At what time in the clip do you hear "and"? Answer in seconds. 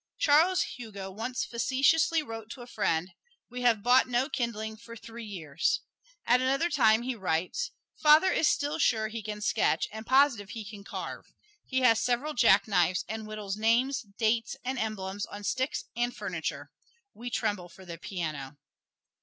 9.91-10.03, 13.07-13.25, 14.65-14.79, 15.95-16.17